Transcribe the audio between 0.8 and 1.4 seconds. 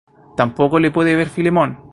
puede ver